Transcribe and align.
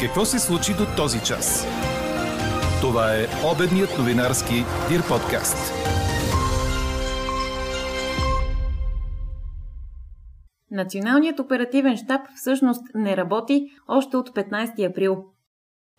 Какво 0.00 0.24
се 0.24 0.38
случи 0.38 0.72
до 0.72 0.86
този 0.96 1.18
час? 1.24 1.66
Това 2.80 3.14
е 3.14 3.26
обедният 3.54 3.98
новинарски 3.98 4.54
Дир 4.88 5.08
подкаст. 5.08 5.72
Националният 10.70 11.38
оперативен 11.38 11.96
штаб 11.96 12.20
всъщност 12.36 12.82
не 12.94 13.16
работи 13.16 13.66
още 13.88 14.16
от 14.16 14.30
15 14.30 14.90
април. 14.90 15.24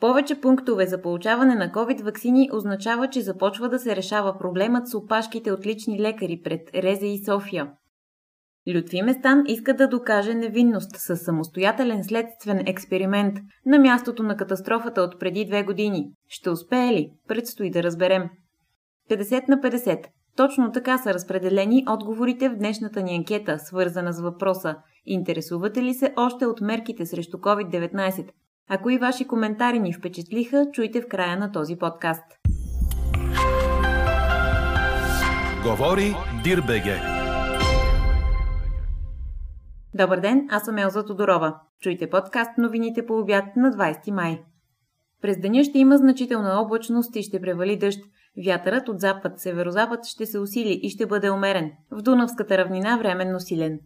Повече 0.01 0.41
пунктове 0.41 0.85
за 0.85 1.01
получаване 1.01 1.55
на 1.55 1.71
COVID 1.71 2.03
вакцини 2.03 2.49
означава, 2.53 3.09
че 3.09 3.21
започва 3.21 3.69
да 3.69 3.79
се 3.79 3.95
решава 3.95 4.37
проблемът 4.37 4.87
с 4.87 4.95
опашките 4.95 5.51
от 5.51 5.65
лични 5.65 5.99
лекари 6.01 6.41
пред 6.43 6.61
Резе 6.75 7.07
и 7.07 7.23
София. 7.25 7.71
Лютви 8.75 9.01
Местан 9.01 9.43
иска 9.47 9.73
да 9.73 9.87
докаже 9.87 10.33
невинност 10.33 10.91
с 10.95 11.17
самостоятелен 11.17 12.03
следствен 12.03 12.63
експеримент 12.65 13.37
на 13.65 13.79
мястото 13.79 14.23
на 14.23 14.37
катастрофата 14.37 15.01
от 15.01 15.19
преди 15.19 15.45
две 15.45 15.63
години. 15.63 16.11
Ще 16.27 16.49
успее 16.49 16.93
ли? 16.93 17.09
Предстои 17.27 17.71
да 17.71 17.83
разберем. 17.83 18.29
50 19.09 19.49
на 19.49 19.57
50. 19.57 20.05
Точно 20.35 20.71
така 20.71 20.97
са 20.97 21.13
разпределени 21.13 21.85
отговорите 21.89 22.49
в 22.49 22.55
днешната 22.55 23.01
ни 23.01 23.15
анкета, 23.15 23.59
свързана 23.59 24.13
с 24.13 24.21
въпроса 24.21 24.75
Интересувате 25.05 25.83
ли 25.83 25.93
се 25.93 26.13
още 26.17 26.45
от 26.45 26.61
мерките 26.61 27.05
срещу 27.05 27.37
COVID-19? 27.37 28.29
Ако 28.69 28.89
и 28.89 28.97
ваши 28.97 29.27
коментари 29.27 29.79
ни 29.79 29.93
впечатлиха, 29.93 30.65
чуйте 30.73 31.01
в 31.01 31.07
края 31.07 31.37
на 31.37 31.51
този 31.51 31.75
подкаст. 31.75 32.23
Говори 35.63 36.15
Дирбеге. 36.43 37.18
Добър 39.93 40.19
ден, 40.19 40.47
аз 40.49 40.63
съм 40.65 40.77
Елза 40.77 41.05
Тодорова. 41.05 41.59
Чуйте 41.81 42.09
подкаст 42.09 42.57
новините 42.57 43.05
по 43.05 43.19
обяд 43.19 43.45
на 43.55 43.71
20 43.71 44.11
май. 44.11 44.41
През 45.21 45.39
деня 45.39 45.63
ще 45.63 45.79
има 45.79 45.97
значителна 45.97 46.61
облачност 46.61 47.15
и 47.15 47.23
ще 47.23 47.41
превали 47.41 47.77
дъжд. 47.77 47.99
Вятърът 48.45 48.89
от 48.89 48.99
запад-северозапад 48.99 50.05
ще 50.05 50.25
се 50.25 50.39
усили 50.39 50.79
и 50.83 50.89
ще 50.89 51.05
бъде 51.05 51.29
умерен. 51.29 51.71
В 51.91 52.01
Дунавската 52.01 52.57
равнина 52.57 52.97
временно 52.97 53.39
силен. 53.39 53.79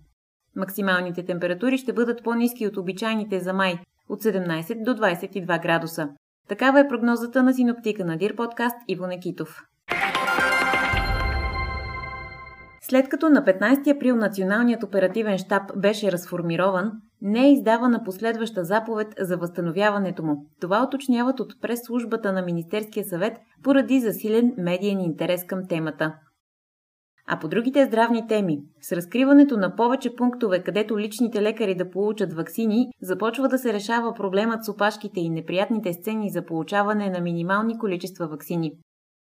Максималните 0.55 1.25
температури 1.25 1.77
ще 1.77 1.93
бъдат 1.93 2.23
по-низки 2.23 2.67
от 2.67 2.77
обичайните 2.77 3.39
за 3.39 3.53
май 3.53 3.79
от 4.09 4.23
17 4.23 4.83
до 4.83 4.91
22 4.91 5.61
градуса. 5.61 6.09
Такава 6.49 6.79
е 6.79 6.88
прогнозата 6.88 7.43
на 7.43 7.53
синоптика 7.53 8.05
на 8.05 8.17
Дир 8.17 8.35
подкаст 8.35 8.75
Иво 8.88 9.07
Некитов. 9.07 9.63
След 12.94 13.09
като 13.09 13.30
на 13.30 13.45
15 13.45 13.95
април 13.95 14.16
Националният 14.16 14.83
оперативен 14.83 15.38
штаб 15.38 15.72
беше 15.77 16.11
разформирован, 16.11 16.91
не 17.22 17.47
е 17.47 17.52
издавана 17.52 18.03
последваща 18.03 18.63
заповед 18.63 19.08
за 19.19 19.38
възстановяването 19.38 20.23
му. 20.23 20.45
Това 20.61 20.83
уточняват 20.83 21.39
от 21.39 21.61
прес-службата 21.61 22.31
на 22.31 22.41
Министерския 22.41 23.05
съвет 23.05 23.38
поради 23.63 24.00
засилен 24.00 24.53
медиен 24.58 25.00
интерес 25.00 25.45
към 25.45 25.67
темата. 25.67 26.13
А 27.27 27.39
по 27.39 27.47
другите 27.47 27.85
здравни 27.85 28.27
теми, 28.27 28.58
с 28.81 28.91
разкриването 28.91 29.57
на 29.57 29.75
повече 29.75 30.16
пунктове, 30.16 30.63
където 30.63 31.00
личните 31.00 31.41
лекари 31.41 31.75
да 31.75 31.89
получат 31.89 32.33
вакцини, 32.33 32.88
започва 33.02 33.47
да 33.47 33.57
се 33.57 33.73
решава 33.73 34.13
проблемът 34.13 34.66
с 34.66 34.69
опашките 34.69 35.19
и 35.19 35.30
неприятните 35.30 35.94
сцени 35.94 36.30
за 36.30 36.45
получаване 36.45 37.09
на 37.09 37.22
минимални 37.22 37.78
количества 37.78 38.28
вакцини. 38.28 38.72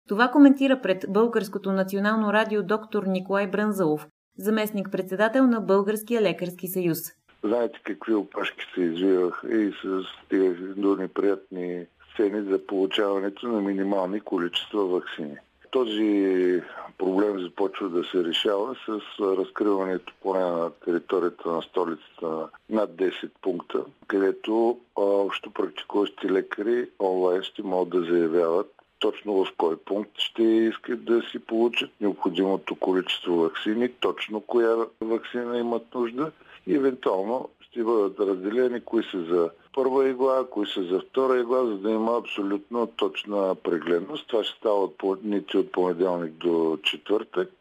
Това 0.07 0.27
коментира 0.27 0.81
пред 0.81 1.05
Българското 1.09 1.71
национално 1.71 2.33
радио 2.33 2.63
доктор 2.63 3.03
Николай 3.03 3.47
Брънзалов, 3.47 4.07
заместник-председател 4.37 5.47
на 5.47 5.61
Българския 5.61 6.21
лекарски 6.21 6.67
съюз. 6.67 6.97
Знаете 7.43 7.79
какви 7.83 8.13
опашки 8.13 8.65
се 8.75 8.81
извиваха 8.81 9.55
и 9.55 9.71
се 9.71 9.87
стигаха 10.25 10.73
до 10.77 10.95
неприятни 10.95 11.85
сцени 12.13 12.41
за 12.51 12.65
получаването 12.67 13.47
на 13.47 13.61
минимални 13.61 14.19
количества 14.19 14.85
вакцини. 14.85 15.37
Този 15.71 16.61
проблем 16.97 17.39
започва 17.39 17.89
да 17.89 18.03
се 18.03 18.23
решава 18.23 18.75
с 18.85 18.99
разкриването 19.19 20.13
поне 20.21 20.39
на 20.39 20.71
територията 20.85 21.49
на 21.49 21.61
столицата 21.61 22.47
над 22.69 22.89
10 22.89 23.29
пункта, 23.41 23.85
където 24.07 24.79
общо 24.95 25.51
практикуващи 25.51 26.29
лекари 26.29 26.89
онлайн 26.99 27.43
ще 27.43 27.63
могат 27.63 27.89
да 27.89 28.13
заявяват 28.13 28.80
точно 29.01 29.45
в 29.45 29.47
кой 29.57 29.77
пункт 29.77 30.11
ще 30.17 30.43
искат 30.43 31.05
да 31.05 31.21
си 31.21 31.39
получат 31.39 31.89
необходимото 32.01 32.75
количество 32.75 33.35
вакцини, 33.35 33.89
точно 33.89 34.41
коя 34.41 34.75
вакцина 35.01 35.57
имат 35.57 35.95
нужда 35.95 36.31
и 36.67 36.75
евентуално 36.75 37.49
ще 37.61 37.83
бъдат 37.83 38.19
разделени 38.19 38.81
кои 38.81 39.03
са 39.03 39.23
за 39.23 39.49
първа 39.73 40.09
игла, 40.09 40.49
кои 40.49 40.67
са 40.67 40.83
за 40.83 40.99
втора 40.99 41.39
игла, 41.39 41.65
за 41.65 41.77
да 41.77 41.91
има 41.91 42.17
абсолютно 42.17 42.87
точна 42.87 43.55
прегледност. 43.55 44.27
Това 44.27 44.43
ще 44.43 44.57
става 44.57 44.89
от 45.03 45.21
дните 45.21 45.57
от 45.57 45.71
понеделник 45.71 46.33
до 46.33 46.77
четвъртък. 46.83 47.51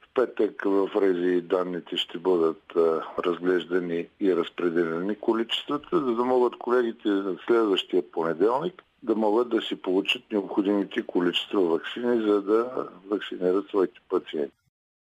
В 0.00 0.08
петък 0.14 0.62
в 0.64 0.90
рези 0.96 1.40
данните 1.40 1.96
ще 1.96 2.18
бъдат 2.18 2.62
разглеждани 3.18 4.06
и 4.20 4.36
разпределени 4.36 5.14
количествата, 5.14 5.98
за 5.98 6.14
да 6.14 6.24
могат 6.24 6.56
колегите 6.56 7.08
на 7.08 7.36
следващия 7.46 8.10
понеделник 8.10 8.82
да 9.02 9.14
могат 9.14 9.48
да 9.50 9.62
си 9.62 9.82
получат 9.82 10.22
необходимите 10.32 11.06
количества 11.06 11.60
вакцини, 11.60 12.22
за 12.22 12.42
да 12.42 12.88
вакцинират 13.10 13.68
своите 13.68 14.00
пациенти. 14.08 14.56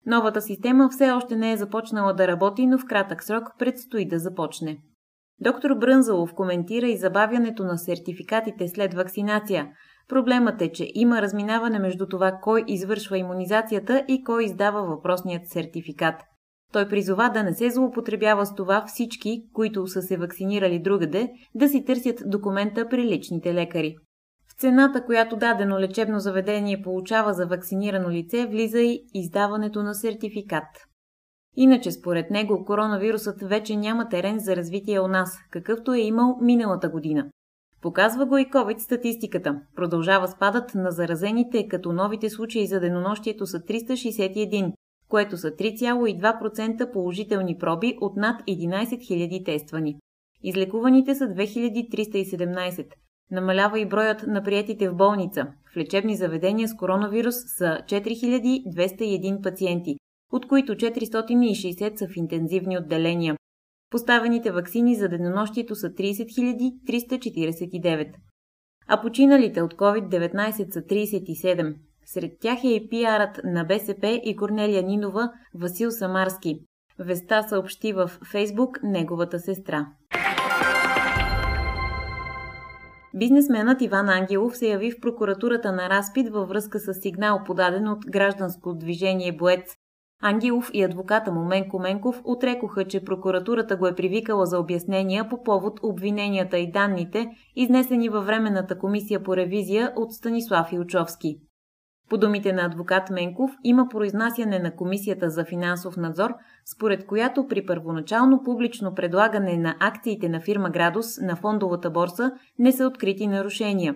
Новата 0.06 0.41
система 0.41 0.88
все 0.88 1.10
още 1.10 1.36
не 1.36 1.52
е 1.52 1.56
започнала 1.56 2.14
да 2.14 2.28
работи, 2.28 2.66
но 2.66 2.78
в 2.78 2.84
кратък 2.84 3.22
срок 3.22 3.44
предстои 3.58 4.08
да 4.08 4.18
започне. 4.18 4.78
Доктор 5.41 5.74
Брънзалов 5.74 6.34
коментира 6.34 6.86
и 6.86 6.96
забавянето 6.96 7.64
на 7.64 7.78
сертификатите 7.78 8.68
след 8.68 8.94
вакцинация. 8.94 9.68
Проблемът 10.08 10.62
е, 10.62 10.72
че 10.72 10.91
има 10.94 11.22
разминаване 11.22 11.78
между 11.78 12.06
това 12.06 12.32
кой 12.42 12.64
извършва 12.66 13.18
иммунизацията 13.18 14.04
и 14.08 14.24
кой 14.24 14.44
издава 14.44 14.82
въпросният 14.82 15.48
сертификат. 15.48 16.14
Той 16.72 16.88
призова 16.88 17.28
да 17.28 17.42
не 17.42 17.54
се 17.54 17.70
злоупотребява 17.70 18.47
с 18.47 18.54
това 18.54 18.84
всички, 18.86 19.42
които 19.53 19.86
са 19.86 20.03
се 20.03 20.16
вакцинирали 20.16 20.78
другаде, 20.78 21.31
да 21.54 21.69
си 21.69 21.84
търсят 21.84 22.22
документа 22.26 22.88
при 22.88 23.04
личните 23.04 23.54
лекари. 23.54 23.97
В 24.48 24.60
цената, 24.60 25.04
която 25.04 25.36
дадено 25.36 25.80
лечебно 25.80 26.20
заведение 26.20 26.82
получава 26.82 27.34
за 27.34 27.47
вакцинирано 27.47 28.10
лице, 28.10 28.47
влиза 28.47 28.80
и 28.80 29.04
издаването 29.14 29.82
на 29.82 29.94
сертификат. 29.94 30.66
Иначе, 31.56 31.92
според 31.92 32.30
него, 32.30 32.64
коронавирусът 32.64 33.42
вече 33.42 33.76
няма 33.76 34.09
терен 34.09 34.38
за 34.38 34.56
развитие 34.56 35.00
у 35.00 35.09
нас, 35.09 35.38
какъвто 35.50 35.92
е 35.92 36.00
имал 36.00 36.38
миналата 36.41 36.88
година. 36.88 37.26
Показва 37.82 38.26
го 38.26 38.38
и 38.38 38.47
COVID 38.47 38.78
статистиката. 38.78 39.60
Продължава 39.76 40.28
спадът 40.28 40.75
на 40.75 40.91
заразените, 40.91 41.69
като 41.69 41.92
новите 41.92 42.30
случаи 42.30 42.66
за 42.66 42.80
денонощието 42.80 43.47
са 43.47 43.60
361, 43.60 44.72
което 45.10 45.37
са 45.37 45.50
3,2% 45.50 46.93
положителни 46.93 47.59
проби 47.59 47.98
от 48.00 48.16
над 48.16 48.43
11 48.43 48.84
000 48.84 49.44
тествани. 49.44 49.97
Излекуваните 50.43 51.15
са 51.15 51.25
2317. 51.25 52.87
Намалява 53.31 53.81
и 53.81 53.88
броят 53.88 54.26
на 54.26 54.43
приятите 54.43 54.88
в 54.88 54.94
болница. 54.94 55.47
В 55.72 55.76
лечебни 55.76 56.16
заведения 56.16 56.69
с 56.69 56.76
коронавирус 56.76 57.34
са 57.59 57.78
4201 57.84 59.43
пациенти, 59.43 59.97
от 60.32 60.48
които 60.48 60.75
460 60.75 61.97
са 61.97 62.09
в 62.09 62.16
интензивни 62.16 62.78
отделения. 62.78 63.37
Поставените 63.91 64.50
вакцини 64.50 64.94
за 64.94 65.09
денонощието 65.09 65.75
са 65.75 65.87
30 65.87 66.75
349. 66.87 68.15
А 68.88 69.00
починалите 69.00 69.62
от 69.62 69.75
COVID-19 69.75 70.72
са 70.72 70.82
37. 70.82 71.75
Сред 72.06 72.32
тях 72.40 72.64
е 72.64 72.68
и 72.68 72.88
пиарът 72.88 73.40
на 73.44 73.64
БСП 73.64 74.20
и 74.24 74.36
Корнелия 74.36 74.82
Нинова 74.82 75.32
Васил 75.54 75.90
Самарски. 75.90 76.60
Веста 76.98 77.42
съобщи 77.48 77.92
в 77.92 78.10
Фейсбук 78.30 78.78
неговата 78.82 79.38
сестра. 79.38 79.86
Бизнесменът 83.14 83.82
Иван 83.82 84.08
Ангелов 84.08 84.56
се 84.56 84.68
яви 84.68 84.91
в 84.91 85.00
прокуратурата 85.00 85.72
на 85.72 85.88
Разпит 85.88 86.28
във 86.28 86.48
връзка 86.48 86.78
с 86.78 86.94
сигнал 86.94 87.41
подаден 87.47 87.88
от 87.88 87.98
гражданско 88.10 88.74
движение 88.74 89.32
Боец. 89.32 89.76
Ангелов 90.22 90.70
и 90.72 90.82
адвоката 90.82 91.32
му 91.32 91.44
Менко 91.44 91.78
Менков 91.78 92.20
отрекоха, 92.24 92.84
че 92.84 93.04
прокуратурата 93.04 93.76
го 93.76 93.86
е 93.86 93.94
привикала 93.94 94.46
за 94.46 94.58
обяснения 94.58 95.28
по 95.28 95.42
повод 95.42 95.80
обвиненията 95.82 96.58
и 96.58 96.70
данните, 96.70 97.26
изнесени 97.56 98.08
във 98.08 98.26
Временната 98.26 98.78
комисия 98.78 99.22
по 99.22 99.36
ревизия 99.36 99.92
от 99.96 100.12
Станислав 100.12 100.72
Илчовски. 100.72 101.36
По 102.10 102.18
думите 102.18 102.53
на 102.53 102.66
адвокат 102.66 103.10
Менков, 103.10 103.51
има 103.65 103.89
произнасяне 103.89 104.59
на 104.59 104.77
Комисията 104.77 105.30
за 105.30 105.45
финансов 105.45 105.97
надзор, 105.97 106.30
според 106.74 107.07
която 107.07 107.47
при 107.47 107.66
първоначално 107.66 108.42
публично 108.42 108.95
предлагане 108.95 109.57
на 109.57 109.77
акциите 109.80 110.28
на 110.28 110.41
фирма 110.41 110.71
Градус 110.71 111.21
на 111.21 111.36
фондовата 111.36 111.91
борса 111.91 112.33
не 112.59 112.72
са 112.72 112.86
открити 112.86 113.27
нарушения. 113.27 113.95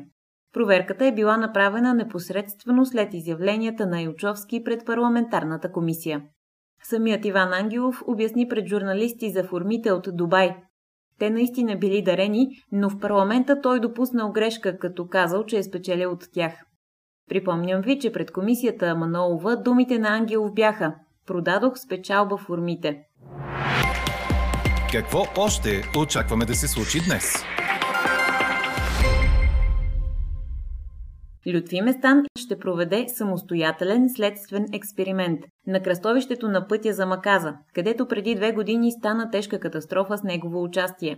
Проверката 0.53 1.07
е 1.07 1.15
била 1.15 1.37
направена 1.37 1.95
непосредствено 1.95 2.87
след 2.87 3.15
изявленията 3.15 3.87
на 3.87 4.03
Илчовски 4.03 4.65
пред 4.65 4.87
парламентарната 4.87 5.73
комисия. 5.73 6.23
Самият 6.83 7.25
Иван 7.25 7.53
Ангелов 7.53 8.03
обясни 8.07 8.49
пред 8.49 8.67
журналисти 8.67 9.31
за 9.31 9.45
формите 9.45 9.93
от 9.93 10.09
Дубай. 10.13 10.57
Те 11.19 11.31
наистина 11.31 11.77
били 11.77 12.03
дарени, 12.03 12.49
но 12.73 12.91
в 12.91 12.99
парламента 13.01 13.61
той 13.61 13.81
допуснал 13.81 14.33
грешка, 14.33 14.79
като 14.79 15.09
казал, 15.09 15.45
че 15.45 15.59
е 15.59 15.63
спечелил 15.63 16.11
от 16.11 16.25
тях. 16.33 16.53
Припомням 17.29 17.81
ви, 17.81 17.99
че 17.99 18.13
пред 18.13 18.33
комисията 18.33 18.95
Манолова 18.95 19.57
думите 19.57 19.99
на 19.99 20.09
Ангелов 20.09 20.55
бяха 20.55 20.95
«Продадох 21.27 21.79
с 21.79 21.89
печалба 21.89 22.37
формите». 22.37 23.03
Какво 24.93 25.23
още 25.37 25.83
очакваме 25.99 26.45
да 26.45 26.55
се 26.55 26.69
случи 26.69 26.99
днес? 27.09 27.45
Лютви 31.55 31.81
Местан 31.81 32.23
ще 32.39 32.59
проведе 32.59 33.05
самостоятелен 33.09 34.09
следствен 34.15 34.67
експеримент 34.73 35.41
на 35.67 35.83
кръстовището 35.83 36.49
на 36.49 36.69
пътя 36.69 36.93
за 36.93 37.07
Маказа, 37.07 37.55
където 37.75 38.09
преди 38.09 38.35
две 38.35 38.53
години 38.53 38.93
стана 38.93 39.31
тежка 39.31 39.61
катастрофа 39.61 40.19
с 40.19 40.23
негово 40.23 40.63
участие. 40.63 41.17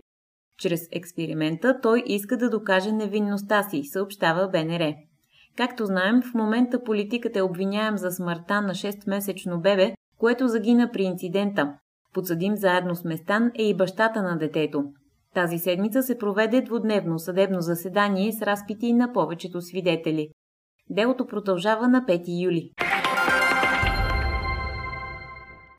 Чрез 0.59 0.81
експеримента 0.93 1.81
той 1.83 2.03
иска 2.07 2.37
да 2.37 2.51
докаже 2.51 2.93
невинността 2.93 3.63
си, 3.63 3.83
съобщава 3.85 4.49
БНР. 4.49 4.95
Както 5.57 5.87
знаем, 5.87 6.23
в 6.23 6.35
момента 6.35 6.83
политиката 6.85 7.39
е 7.39 7.43
обвиняем 7.43 7.99
за 7.99 8.11
смъртта 8.11 8.61
на 8.61 8.75
6-месечно 8.75 9.61
бебе, 9.61 9.95
което 10.19 10.49
загина 10.49 10.91
при 10.93 11.03
инцидента. 11.03 11.75
Подсъдим 12.15 12.57
заедно 12.57 12.95
с 12.95 13.05
Местан 13.05 13.51
е 13.55 13.63
и 13.63 13.77
бащата 13.77 14.23
на 14.23 14.39
детето. 14.39 14.85
Тази 15.35 15.59
седмица 15.59 16.03
се 16.03 16.19
проведе 16.19 16.61
двудневно 16.61 17.19
съдебно 17.19 17.61
заседание 17.61 18.33
с 18.33 18.43
разпити 18.43 18.93
на 18.93 19.13
повечето 19.13 19.61
свидетели. 19.61 20.29
Делото 20.91 21.27
продължава 21.27 21.89
на 21.89 22.05
5 22.05 22.45
юли. 22.45 22.71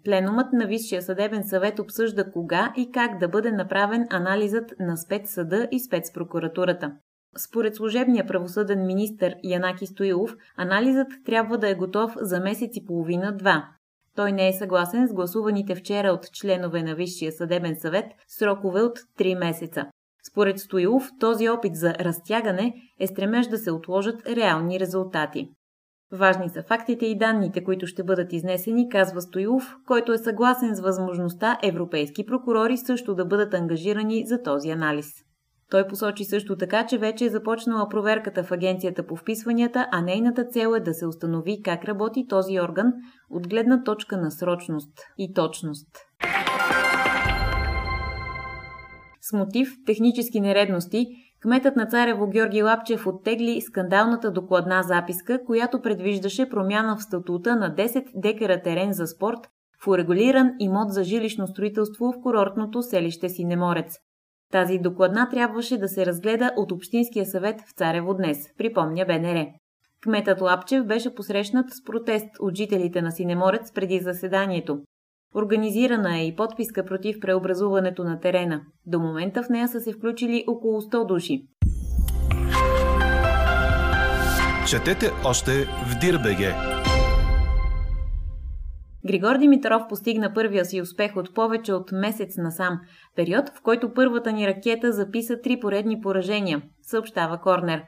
Пленумът 0.03 0.53
на 0.53 0.67
Висшия 0.67 1.01
съдебен 1.01 1.43
съвет 1.43 1.79
обсъжда 1.79 2.31
кога 2.31 2.73
и 2.77 2.91
как 2.91 3.17
да 3.17 3.27
бъде 3.27 3.51
направен 3.51 4.05
анализът 4.09 4.73
на 4.79 4.97
спецсъда 4.97 5.67
и 5.71 5.79
спецпрокуратурата. 5.79 6.91
Според 7.37 7.75
служебния 7.75 8.25
правосъден 8.25 8.85
министр 8.85 9.33
Янаки 9.43 9.87
Стоилов, 9.87 10.35
анализът 10.57 11.07
трябва 11.25 11.57
да 11.57 11.69
е 11.69 11.75
готов 11.75 12.13
за 12.21 12.39
месец 12.39 12.77
и 12.77 12.85
половина-два. 12.85 13.67
Той 14.15 14.31
не 14.31 14.47
е 14.47 14.53
съгласен 14.53 15.07
с 15.07 15.13
гласуваните 15.13 15.75
вчера 15.75 16.07
от 16.07 16.31
членове 16.33 16.83
на 16.83 16.95
Висшия 16.95 17.31
съдебен 17.31 17.75
съвет 17.75 18.05
срокове 18.27 18.81
от 18.81 18.99
3 19.19 19.39
месеца. 19.39 19.85
Според 20.31 20.59
Стоилов, 20.59 21.09
този 21.19 21.49
опит 21.49 21.75
за 21.75 21.93
разтягане 21.93 22.73
е 22.99 23.07
стремеж 23.07 23.47
да 23.47 23.57
се 23.57 23.71
отложат 23.71 24.27
реални 24.27 24.79
резултати. 24.79 25.49
Важни 26.11 26.49
са 26.49 26.63
фактите 26.63 27.05
и 27.05 27.17
данните, 27.17 27.63
които 27.63 27.87
ще 27.87 28.03
бъдат 28.03 28.33
изнесени, 28.33 28.89
казва 28.89 29.21
Стоилов, 29.21 29.75
който 29.87 30.13
е 30.13 30.17
съгласен 30.17 30.75
с 30.75 30.81
възможността 30.81 31.57
европейски 31.63 32.25
прокурори 32.25 32.77
също 32.77 33.15
да 33.15 33.25
бъдат 33.25 33.53
ангажирани 33.53 34.23
за 34.27 34.41
този 34.41 34.69
анализ. 34.69 35.26
Той 35.71 35.87
посочи 35.87 36.23
също 36.23 36.57
така, 36.57 36.85
че 36.85 36.97
вече 36.97 37.25
е 37.25 37.29
започнала 37.29 37.89
проверката 37.89 38.43
в 38.43 38.51
Агенцията 38.51 39.05
по 39.07 39.15
вписванията, 39.15 39.87
а 39.91 40.01
нейната 40.01 40.45
цел 40.45 40.73
е 40.75 40.79
да 40.79 40.93
се 40.93 41.07
установи 41.07 41.61
как 41.63 41.85
работи 41.85 42.27
този 42.27 42.59
орган 42.59 42.93
от 43.29 43.47
гледна 43.47 43.83
точка 43.83 44.17
на 44.17 44.31
срочност 44.31 44.91
и 45.17 45.33
точност. 45.33 45.87
С 49.21 49.33
мотив 49.33 49.69
технически 49.85 50.41
нередности, 50.41 51.07
кметът 51.41 51.75
на 51.75 51.85
Царево 51.85 52.27
Георги 52.27 52.63
Лапчев 52.63 53.07
оттегли 53.07 53.61
скандалната 53.61 54.31
докладна 54.31 54.83
записка, 54.83 55.39
която 55.45 55.81
предвиждаше 55.81 56.49
промяна 56.49 56.95
в 56.95 57.03
статута 57.03 57.55
на 57.55 57.75
10 57.75 58.03
декара 58.15 58.61
терен 58.61 58.93
за 58.93 59.07
спорт 59.07 59.39
в 59.83 59.87
урегулиран 59.87 60.51
имот 60.59 60.93
за 60.93 61.03
жилищно 61.03 61.47
строителство 61.47 62.05
в 62.05 62.21
курортното 62.23 62.81
селище 62.81 63.29
Синеморец. 63.29 63.93
Тази 64.51 64.77
докладна 64.77 65.29
трябваше 65.29 65.77
да 65.77 65.87
се 65.87 66.05
разгледа 66.05 66.51
от 66.55 66.71
Общинския 66.71 67.25
съвет 67.25 67.61
в 67.61 67.71
Царево 67.71 68.13
днес, 68.13 68.37
припомня 68.57 69.05
БНР. 69.05 69.45
Кметът 70.03 70.41
Лапчев 70.41 70.85
беше 70.85 71.15
посрещнат 71.15 71.65
с 71.69 71.83
протест 71.83 72.27
от 72.39 72.55
жителите 72.55 73.01
на 73.01 73.11
Синеморец 73.11 73.71
преди 73.73 73.99
заседанието. 73.99 74.79
Организирана 75.35 76.17
е 76.17 76.27
и 76.27 76.35
подписка 76.35 76.85
против 76.85 77.19
преобразуването 77.19 78.03
на 78.03 78.19
терена. 78.19 78.61
До 78.85 78.99
момента 78.99 79.43
в 79.43 79.49
нея 79.49 79.67
са 79.67 79.79
се 79.79 79.93
включили 79.93 80.43
около 80.47 80.81
100 80.81 81.07
души. 81.07 81.41
Четете 84.69 85.11
още 85.25 85.51
в 85.51 85.99
Дирбеге. 86.01 86.53
Григор 89.07 89.37
Димитров 89.37 89.87
постигна 89.89 90.33
първия 90.33 90.65
си 90.65 90.81
успех 90.81 91.15
от 91.15 91.33
повече 91.33 91.73
от 91.73 91.91
месец 91.91 92.37
насам, 92.37 92.79
период, 93.15 93.49
в 93.49 93.61
който 93.61 93.93
първата 93.93 94.31
ни 94.31 94.47
ракета 94.47 94.91
записа 94.91 95.41
три 95.41 95.59
поредни 95.59 96.01
поражения, 96.01 96.61
съобщава 96.81 97.41
Корнер. 97.41 97.83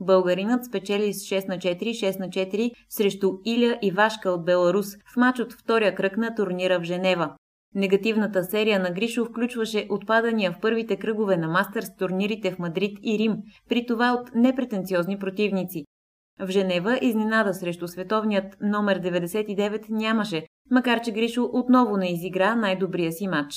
Българинът 0.00 0.64
спечели 0.64 1.14
с 1.14 1.18
6 1.18 1.48
на 1.48 1.58
4, 1.58 1.78
6 1.78 2.18
на 2.18 2.28
4 2.28 2.70
срещу 2.88 3.32
Иля 3.44 3.78
Ивашка 3.82 4.30
от 4.30 4.44
Беларус 4.44 4.86
в 5.12 5.16
матч 5.16 5.40
от 5.40 5.52
втория 5.52 5.94
кръг 5.94 6.16
на 6.16 6.34
турнира 6.34 6.78
в 6.80 6.82
Женева. 6.82 7.34
Негативната 7.74 8.44
серия 8.44 8.80
на 8.80 8.90
Гришо 8.90 9.24
включваше 9.24 9.86
отпадания 9.90 10.52
в 10.52 10.60
първите 10.60 10.96
кръгове 10.96 11.36
на 11.36 11.48
Мастърс 11.48 11.96
турнирите 11.96 12.50
в 12.50 12.58
Мадрид 12.58 12.98
и 13.02 13.18
Рим, 13.18 13.36
при 13.68 13.86
това 13.86 14.12
от 14.12 14.34
непретенциозни 14.34 15.18
противници. 15.18 15.84
В 16.40 16.50
Женева 16.50 16.98
изненада 17.02 17.54
срещу 17.54 17.88
световният 17.88 18.56
номер 18.60 19.00
99 19.00 19.84
нямаше, 19.90 20.46
макар 20.70 21.00
че 21.00 21.12
Гришо 21.12 21.48
отново 21.52 21.96
не 21.96 22.12
изигра 22.12 22.56
най-добрия 22.56 23.12
си 23.12 23.28
матч. 23.28 23.54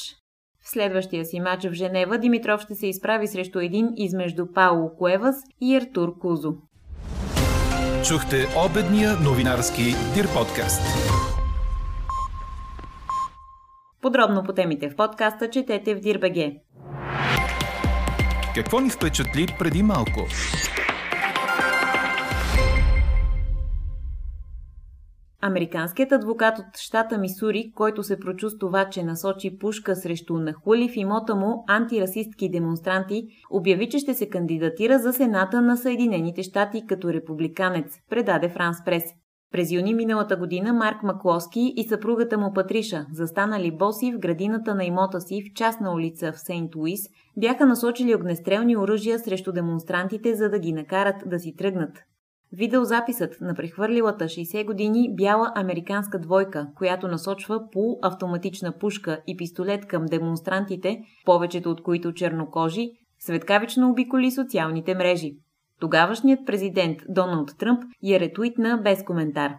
В 0.64 0.70
следващия 0.70 1.26
си 1.26 1.40
матч 1.40 1.64
в 1.64 1.74
Женева 1.74 2.18
Димитров 2.18 2.62
ще 2.62 2.76
се 2.76 2.88
изправи 2.88 3.28
срещу 3.28 3.60
един 3.60 3.90
измежду 3.96 4.46
Пауло 4.54 4.96
Куевас 4.98 5.36
и 5.62 5.76
Артур 5.76 6.20
Кузо. 6.20 6.54
Чухте 8.08 8.48
обедния 8.66 9.12
новинарски 9.24 9.84
Дир 10.14 10.28
подкаст. 10.34 10.82
Подробно 14.02 14.44
по 14.44 14.54
темите 14.54 14.90
в 14.90 14.96
подкаста 14.96 15.50
четете 15.50 15.96
в 15.96 16.00
Дирбеге. 16.00 16.54
Какво 18.56 18.80
ни 18.80 18.90
впечатли 18.90 19.48
преди 19.60 19.84
малко? 19.84 20.28
Американският 25.42 26.12
адвокат 26.12 26.60
от 26.60 26.78
щата 26.78 27.18
Мисури, 27.18 27.72
който 27.76 28.04
се 28.04 28.20
прочувства, 28.20 28.88
че 28.92 29.04
насочи 29.04 29.58
пушка 29.60 29.96
срещу 29.96 30.38
нахули 30.38 30.90
в 30.90 30.96
имота 30.96 31.36
му 31.36 31.64
антирасистки 31.68 32.50
демонстранти, 32.50 33.28
обяви, 33.52 33.90
че 33.90 34.00
ще 34.00 34.14
се 34.14 34.30
кандидатира 34.30 35.00
за 35.00 35.14
Сената 35.14 35.62
на 35.62 35.78
Съединените 35.78 36.44
щати 36.44 36.84
като 36.88 37.14
републиканец, 37.14 38.00
предаде 38.10 38.50
Франс 38.50 38.78
Прес. 38.86 39.04
През 39.52 39.72
юни 39.72 39.94
миналата 39.94 40.36
година 40.38 40.74
Марк 40.74 41.04
Маклоски 41.04 41.74
и 41.76 41.84
съпругата 41.84 42.38
му 42.38 42.54
Патриша, 42.54 43.06
застанали 43.12 43.78
боси 43.78 44.12
в 44.12 44.20
градината 44.20 44.76
на 44.76 44.86
имота 44.86 45.22
си 45.22 45.42
в 45.42 45.54
частна 45.54 45.94
улица 45.94 46.32
в 46.32 46.40
Сейнт 46.40 46.76
Луис, 46.76 47.02
бяха 47.38 47.66
насочили 47.66 48.16
огнестрелни 48.16 48.78
оръжия 48.78 49.20
срещу 49.20 49.52
демонстрантите, 49.52 50.36
за 50.36 50.50
да 50.50 50.60
ги 50.60 50.74
накарат 50.74 51.16
да 51.26 51.40
си 51.40 51.56
тръгнат. 51.56 52.04
Видеозаписът 52.54 53.42
на 53.42 53.56
прехвърлилата 53.56 54.26
60 54.26 54.66
години 54.66 55.16
бяла 55.16 55.52
американска 55.56 56.20
двойка, 56.20 56.68
която 56.76 57.08
насочва 57.08 57.70
полуавтоматична 57.72 58.78
пушка 58.78 59.22
и 59.28 59.38
пистолет 59.38 59.86
към 59.86 60.06
демонстрантите, 60.06 61.02
повечето 61.26 61.72
от 61.72 61.84
които 61.84 62.14
чернокожи, 62.14 62.92
светкавично 63.20 63.90
обиколи 63.90 64.32
социалните 64.32 64.96
мрежи. 64.96 65.32
Тогавашният 65.80 66.40
президент 66.46 66.98
Доналд 67.10 67.58
Тръмп 67.60 67.84
я 68.04 68.20
ретуитна 68.20 68.82
без 68.84 69.04
коментар. 69.04 69.54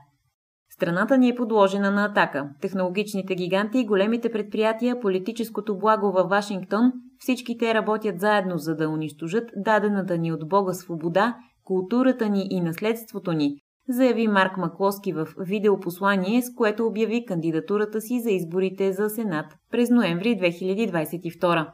Страната 0.70 1.18
ни 1.18 1.28
е 1.28 1.35
подложена 1.35 1.90
на 1.90 2.04
атака. 2.04 2.50
Технологичните 2.61 3.35
гиганти 3.35 3.78
и 3.78 3.87
големите 3.87 4.32
предприятия, 4.32 5.00
политическото 5.00 5.78
благо 5.78 6.12
във 6.12 6.28
Вашингтон, 6.28 6.92
всички 7.18 7.59
те 7.59 7.75
работят 7.75 8.20
заедно, 8.20 8.59
за 8.59 8.76
да 8.76 8.88
унищожат 8.88 9.50
дадената 9.56 10.18
ни 10.18 10.32
от 10.32 10.49
Бога 10.49 10.73
свобода 10.73 11.37
културата 11.64 12.28
ни 12.28 12.46
и 12.50 12.60
наследството 12.60 13.32
ни, 13.32 13.56
заяви 13.88 14.28
Марк 14.28 14.56
Маклоски 14.56 15.12
в 15.12 15.28
видеопослание, 15.38 16.42
с 16.42 16.54
което 16.54 16.86
обяви 16.86 17.24
кандидатурата 17.26 18.00
си 18.00 18.20
за 18.20 18.30
изборите 18.30 18.92
за 18.92 19.08
Сенат 19.08 19.46
през 19.70 19.90
ноември 19.90 20.36
2022. 20.36 21.66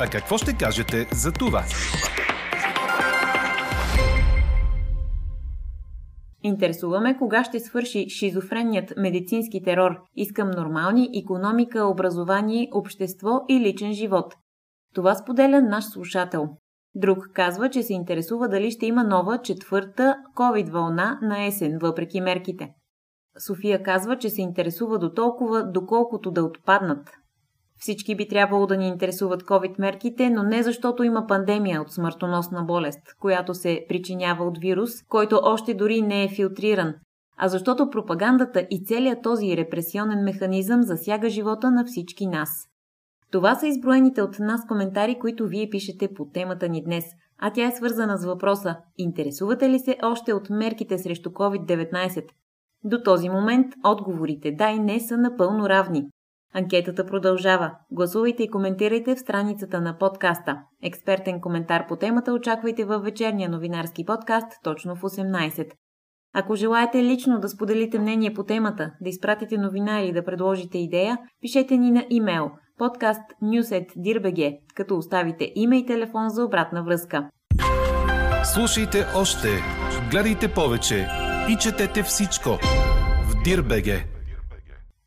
А 0.00 0.06
какво 0.10 0.38
ще 0.38 0.56
кажете 0.56 1.08
за 1.12 1.32
това? 1.32 1.64
Интересуваме 6.42 7.18
кога 7.18 7.44
ще 7.44 7.60
свърши 7.60 8.08
шизофренният 8.08 8.92
медицински 8.96 9.62
терор. 9.62 10.00
Искам 10.16 10.50
нормални 10.50 11.10
економика, 11.24 11.84
образование, 11.84 12.68
общество 12.72 13.44
и 13.48 13.60
личен 13.60 13.92
живот. 13.92 14.34
Това 14.94 15.14
споделя 15.14 15.62
наш 15.62 15.84
слушател. 15.84 16.48
Друг 16.98 17.18
казва, 17.32 17.70
че 17.70 17.82
се 17.82 17.94
интересува 17.94 18.48
дали 18.48 18.70
ще 18.70 18.86
има 18.86 19.04
нова 19.04 19.38
четвърта 19.38 20.16
COVID 20.36 20.70
вълна 20.70 21.18
на 21.22 21.46
есен, 21.46 21.78
въпреки 21.82 22.20
мерките. 22.20 22.68
София 23.46 23.82
казва, 23.82 24.18
че 24.18 24.30
се 24.30 24.42
интересува 24.42 24.98
до 24.98 25.14
толкова, 25.14 25.64
доколкото 25.72 26.30
да 26.30 26.44
отпаднат. 26.44 27.10
Всички 27.78 28.16
би 28.16 28.28
трябвало 28.28 28.66
да 28.66 28.76
ни 28.76 28.88
интересуват 28.88 29.42
COVID-мерките, 29.42 30.28
но 30.28 30.42
не 30.42 30.62
защото 30.62 31.02
има 31.02 31.26
пандемия 31.26 31.82
от 31.82 31.92
смъртоносна 31.92 32.62
болест, 32.62 33.00
която 33.20 33.54
се 33.54 33.84
причинява 33.88 34.44
от 34.44 34.58
вирус, 34.58 34.90
който 35.08 35.40
още 35.42 35.74
дори 35.74 36.02
не 36.02 36.24
е 36.24 36.28
филтриран, 36.28 36.94
а 37.36 37.48
защото 37.48 37.90
пропагандата 37.90 38.66
и 38.70 38.84
целият 38.84 39.22
този 39.22 39.56
репресионен 39.56 40.24
механизъм 40.24 40.82
засяга 40.82 41.28
живота 41.28 41.70
на 41.70 41.84
всички 41.84 42.26
нас. 42.26 42.50
Това 43.32 43.54
са 43.54 43.66
изброените 43.66 44.22
от 44.22 44.38
нас 44.38 44.66
коментари, 44.66 45.18
които 45.18 45.46
вие 45.46 45.70
пишете 45.70 46.14
по 46.14 46.24
темата 46.24 46.68
ни 46.68 46.84
днес, 46.84 47.04
а 47.38 47.52
тя 47.52 47.66
е 47.66 47.72
свързана 47.72 48.18
с 48.18 48.24
въпроса 48.24 48.76
Интересувате 48.98 49.68
ли 49.68 49.78
се 49.78 49.96
още 50.02 50.32
от 50.32 50.50
мерките 50.50 50.98
срещу 50.98 51.30
COVID-19? 51.30 52.24
До 52.84 53.02
този 53.02 53.28
момент 53.28 53.66
отговорите 53.84 54.52
да 54.52 54.70
и 54.70 54.78
не 54.78 55.00
са 55.00 55.16
напълно 55.16 55.68
равни. 55.68 56.06
Анкетата 56.54 57.06
продължава. 57.06 57.72
Гласувайте 57.90 58.42
и 58.42 58.50
коментирайте 58.50 59.14
в 59.14 59.20
страницата 59.20 59.80
на 59.80 59.98
подкаста. 59.98 60.62
Експертен 60.82 61.40
коментар 61.40 61.86
по 61.86 61.96
темата 61.96 62.32
очаквайте 62.32 62.84
във 62.84 63.02
вечерния 63.02 63.48
новинарски 63.48 64.04
подкаст 64.04 64.46
точно 64.62 64.96
в 64.96 65.02
18. 65.02 65.70
Ако 66.34 66.56
желаете 66.56 67.04
лично 67.04 67.40
да 67.40 67.48
споделите 67.48 67.98
мнение 67.98 68.34
по 68.34 68.44
темата, 68.44 68.92
да 69.00 69.08
изпратите 69.08 69.58
новина 69.58 70.00
или 70.00 70.12
да 70.12 70.24
предложите 70.24 70.78
идея, 70.78 71.18
пишете 71.40 71.76
ни 71.76 71.90
на 71.90 72.06
имейл 72.10 72.50
podcastnews.dirbg, 72.80 74.58
като 74.74 74.96
оставите 74.96 75.52
име 75.54 75.78
и 75.78 75.86
телефон 75.86 76.28
за 76.28 76.44
обратна 76.44 76.84
връзка. 76.84 77.30
Слушайте 78.44 79.04
още, 79.16 79.48
гледайте 80.10 80.48
повече 80.48 81.08
и 81.48 81.56
четете 81.56 82.02
всичко 82.02 82.50
в 83.30 83.42
Дирбеге. 83.44 84.15